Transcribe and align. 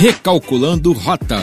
Recalculando 0.00 0.94
Rota. 0.94 1.36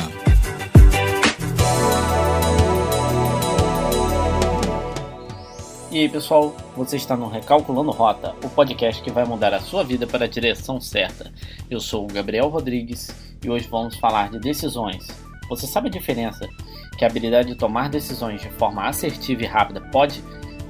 E 5.92 6.00
aí 6.00 6.10
pessoal, 6.10 6.58
você 6.76 6.96
está 6.96 7.16
no 7.16 7.30
Recalculando 7.30 7.92
Rota, 7.92 8.34
o 8.44 8.50
podcast 8.50 9.04
que 9.04 9.12
vai 9.12 9.26
mudar 9.26 9.54
a 9.54 9.60
sua 9.60 9.84
vida 9.84 10.08
para 10.08 10.26
a 10.26 10.28
direção 10.28 10.82
certa. 10.82 11.32
Eu 11.70 11.80
sou 11.80 12.06
o 12.06 12.12
Gabriel 12.12 12.50
Rodrigues 12.50 13.12
e 13.44 13.48
hoje 13.48 13.68
vamos 13.70 13.96
falar 13.98 14.32
de 14.32 14.40
decisões. 14.40 15.06
Você 15.50 15.68
sabe 15.68 15.90
a 15.90 15.92
diferença 15.92 16.50
que 16.98 17.06
a 17.06 17.08
habilidade 17.08 17.50
de 17.50 17.56
tomar 17.56 17.90
decisões 17.90 18.42
de 18.42 18.50
forma 18.50 18.88
assertiva 18.88 19.44
e 19.44 19.46
rápida 19.46 19.82
pode 19.92 20.24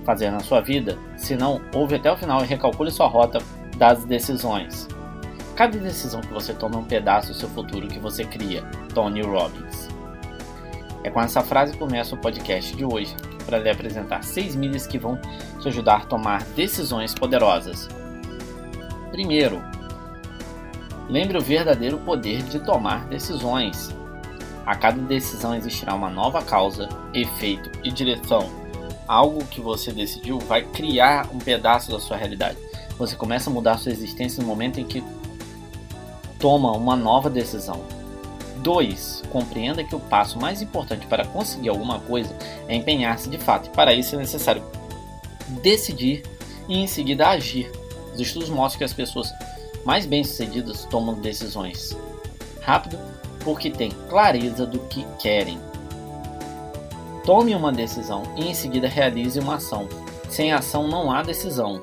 fazer 0.03 0.29
na 0.29 0.41
sua 0.41 0.59
vida? 0.59 0.99
Se 1.15 1.37
não, 1.37 1.61
ouve 1.73 1.95
até 1.95 2.11
o 2.11 2.17
final 2.17 2.43
e 2.43 2.47
recalcule 2.47 2.91
sua 2.91 3.07
rota 3.07 3.39
das 3.77 4.03
decisões. 4.03 4.89
Cada 5.57 5.75
decisão 5.79 6.21
que 6.21 6.31
você 6.31 6.53
toma 6.53 6.75
é 6.75 6.77
um 6.77 6.83
pedaço 6.83 7.29
do 7.29 7.33
seu 7.33 7.49
futuro 7.49 7.87
que 7.87 7.97
você 7.97 8.23
cria. 8.23 8.61
Tony 8.93 9.23
Robbins. 9.23 9.89
É 11.03 11.09
com 11.09 11.19
essa 11.19 11.41
frase 11.41 11.71
que 11.71 11.79
começa 11.79 12.13
o 12.13 12.17
podcast 12.19 12.75
de 12.75 12.85
hoje, 12.85 13.15
para 13.43 13.57
lhe 13.57 13.67
apresentar 13.67 14.23
seis 14.23 14.55
milhas 14.55 14.85
que 14.85 14.99
vão 14.99 15.19
te 15.59 15.67
ajudar 15.67 16.03
a 16.03 16.05
tomar 16.05 16.43
decisões 16.55 17.15
poderosas. 17.15 17.89
Primeiro, 19.09 19.59
lembre 21.09 21.39
o 21.39 21.41
verdadeiro 21.41 21.97
poder 21.97 22.43
de 22.43 22.59
tomar 22.59 23.07
decisões. 23.07 23.89
A 24.63 24.75
cada 24.75 25.01
decisão 25.01 25.55
existirá 25.55 25.95
uma 25.95 26.09
nova 26.11 26.43
causa, 26.43 26.87
efeito 27.15 27.71
e 27.83 27.89
direção 27.89 28.67
algo 29.07 29.45
que 29.45 29.61
você 29.61 29.91
decidiu 29.91 30.37
vai 30.39 30.61
criar 30.61 31.29
um 31.33 31.39
pedaço 31.39 31.91
da 31.91 31.99
sua 31.99 32.17
realidade. 32.17 32.57
Você 32.97 33.15
começa 33.15 33.49
a 33.49 33.53
mudar 33.53 33.77
sua 33.77 33.91
existência 33.91 34.41
no 34.41 34.47
momento 34.47 34.79
em 34.79 34.83
que 34.83 35.01
toma 36.39 36.71
uma 36.71 36.95
nova 36.95 37.29
decisão. 37.29 37.81
2. 38.57 39.23
Compreenda 39.31 39.83
que 39.83 39.95
o 39.95 39.99
passo 39.99 40.39
mais 40.39 40.61
importante 40.61 41.05
para 41.07 41.25
conseguir 41.25 41.69
alguma 41.69 41.99
coisa 41.99 42.35
é 42.67 42.75
empenhar-se 42.75 43.29
de 43.29 43.37
fato, 43.37 43.67
e 43.67 43.69
para 43.71 43.93
isso 43.93 44.15
é 44.15 44.17
necessário 44.17 44.63
decidir 45.61 46.23
e 46.67 46.77
em 46.77 46.87
seguida 46.87 47.29
agir. 47.29 47.71
Os 48.13 48.19
estudos 48.19 48.49
mostram 48.49 48.79
que 48.79 48.83
as 48.83 48.93
pessoas 48.93 49.31
mais 49.85 50.05
bem-sucedidas 50.05 50.85
tomam 50.85 51.15
decisões 51.15 51.95
rápido 52.61 52.97
porque 53.43 53.69
têm 53.69 53.91
clareza 54.09 54.65
do 54.65 54.79
que 54.79 55.05
querem. 55.19 55.57
Tome 57.23 57.55
uma 57.55 57.71
decisão 57.71 58.23
e 58.35 58.49
em 58.49 58.53
seguida 58.53 58.87
realize 58.87 59.39
uma 59.39 59.55
ação. 59.55 59.87
Sem 60.29 60.51
ação 60.51 60.87
não 60.87 61.09
há 61.09 61.23
decisão. 61.23 61.81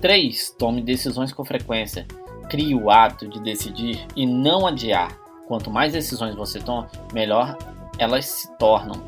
3. 0.00 0.54
Tome 0.58 0.82
decisões 0.82 1.32
com 1.32 1.44
frequência. 1.44 2.06
Crie 2.48 2.74
o 2.74 2.90
hábito 2.90 3.28
de 3.28 3.40
decidir 3.40 4.06
e 4.14 4.26
não 4.26 4.66
adiar. 4.66 5.16
Quanto 5.46 5.70
mais 5.70 5.92
decisões 5.92 6.34
você 6.34 6.60
toma, 6.60 6.88
melhor 7.12 7.56
elas 7.98 8.26
se 8.26 8.58
tornam. 8.58 9.02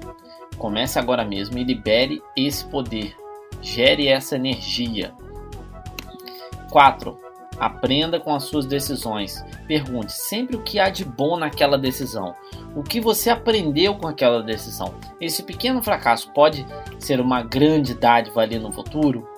Comece 0.57 0.99
agora 0.99 1.25
mesmo 1.25 1.59
e 1.59 1.65
libere 1.65 2.23
esse 2.37 2.65
poder. 2.65 3.17
Gere 3.61 4.09
essa 4.09 4.37
energia. 4.37 5.13
4. 6.71 7.19
Aprenda 7.59 8.21
com 8.21 8.35
as 8.35 8.45
suas 8.45 8.67
decisões. 8.67 9.45
Pergunte 9.67 10.13
sempre 10.13 10.57
o 10.57 10.63
que 10.63 10.79
há 10.79 10.89
de 10.89 11.05
bom 11.05 11.37
naquela 11.37 11.77
decisão. 11.77 12.35
O 12.75 12.83
que 12.83 13.01
você 13.01 13.31
aprendeu 13.31 13.95
com 13.97 14.07
aquela 14.07 14.43
decisão? 14.43 14.95
Esse 15.21 15.43
pequeno 15.43 15.83
fracasso 15.83 16.31
pode 16.33 16.67
ser 16.99 17.21
uma 17.21 17.43
grande 17.43 17.95
dádiva 17.95 18.43
ali 18.43 18.59
no 18.59 18.73
futuro? 18.73 19.38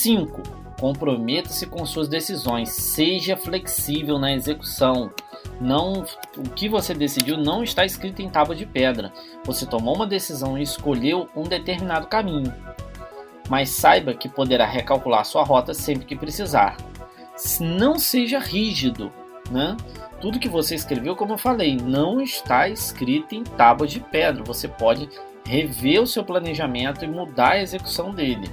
5. 0.00 0.42
Comprometa-se 0.78 1.66
com 1.66 1.84
suas 1.84 2.08
decisões. 2.08 2.70
Seja 2.70 3.36
flexível 3.36 4.18
na 4.18 4.32
execução. 4.32 5.10
Não, 5.60 6.04
o 6.36 6.42
que 6.50 6.68
você 6.68 6.94
decidiu 6.94 7.36
não 7.36 7.62
está 7.62 7.84
escrito 7.84 8.22
em 8.22 8.30
tábua 8.30 8.54
de 8.54 8.66
pedra. 8.66 9.12
Você 9.44 9.66
tomou 9.66 9.94
uma 9.94 10.06
decisão 10.06 10.58
e 10.58 10.62
escolheu 10.62 11.28
um 11.36 11.42
determinado 11.42 12.06
caminho 12.06 12.52
mas 13.50 13.70
saiba 13.70 14.14
que 14.14 14.28
poderá 14.28 14.64
recalcular 14.64 15.24
sua 15.24 15.42
rota 15.42 15.74
sempre 15.74 16.06
que 16.06 16.14
precisar. 16.14 16.76
Não 17.60 17.98
seja 17.98 18.38
rígido, 18.38 19.12
né? 19.50 19.76
Tudo 20.20 20.38
que 20.38 20.48
você 20.48 20.76
escreveu, 20.76 21.16
como 21.16 21.32
eu 21.32 21.38
falei, 21.38 21.76
não 21.76 22.20
está 22.20 22.68
escrito 22.68 23.34
em 23.34 23.42
tábua 23.42 23.88
de 23.88 23.98
pedra. 23.98 24.44
Você 24.44 24.68
pode 24.68 25.08
rever 25.44 26.00
o 26.00 26.06
seu 26.06 26.22
planejamento 26.22 27.04
e 27.04 27.08
mudar 27.08 27.52
a 27.52 27.62
execução 27.62 28.12
dele. 28.12 28.48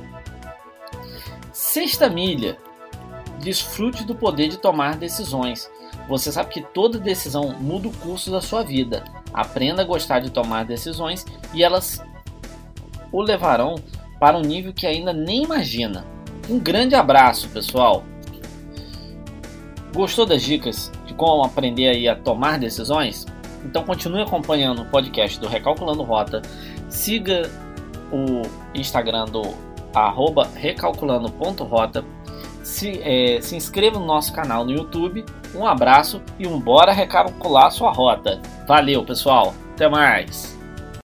Sexta 1.77 2.09
milha. 2.09 2.57
Desfrute 3.39 4.03
do 4.03 4.15
poder 4.15 4.47
de 4.47 4.57
tomar 4.57 4.95
decisões. 4.95 5.69
Você 6.09 6.31
sabe 6.31 6.49
que 6.49 6.59
toda 6.59 6.97
decisão 6.97 7.55
muda 7.59 7.88
o 7.88 7.95
curso 7.97 8.31
da 8.31 8.41
sua 8.41 8.63
vida. 8.63 9.03
Aprenda 9.31 9.83
a 9.83 9.85
gostar 9.85 10.19
de 10.19 10.31
tomar 10.31 10.65
decisões 10.65 11.23
e 11.53 11.63
elas 11.63 12.03
o 13.11 13.21
levarão 13.21 13.75
para 14.19 14.39
um 14.39 14.41
nível 14.41 14.73
que 14.73 14.88
ainda 14.88 15.13
nem 15.13 15.43
imagina. 15.43 16.03
Um 16.49 16.57
grande 16.57 16.95
abraço, 16.95 17.47
pessoal! 17.49 18.03
Gostou 19.94 20.25
das 20.25 20.41
dicas 20.41 20.91
de 21.05 21.13
como 21.13 21.45
aprender 21.45 22.07
a 22.07 22.15
tomar 22.15 22.57
decisões? 22.57 23.27
Então 23.63 23.83
continue 23.83 24.23
acompanhando 24.23 24.81
o 24.81 24.85
podcast 24.89 25.39
do 25.39 25.47
Recalculando 25.47 26.01
Rota. 26.01 26.41
Siga 26.89 27.47
o 28.11 28.41
Instagram 28.73 29.25
do 29.25 29.67
arroba 29.94 30.50
recalculando.rota. 30.56 32.03
Se, 32.64 33.00
é, 33.02 33.40
se 33.42 33.56
inscreva 33.56 33.98
no 33.98 34.06
nosso 34.06 34.34
canal 34.34 34.66
no 34.66 34.72
YouTube. 34.72 35.25
Um 35.56 35.66
abraço 35.66 36.22
e 36.38 36.46
um 36.46 36.59
bora 36.59 36.92
recalcular 36.92 37.72
sua 37.72 37.92
rota. 37.92 38.42
Valeu, 38.68 39.03
pessoal! 39.06 39.53
Até 39.74 39.88
mais! 39.88 40.56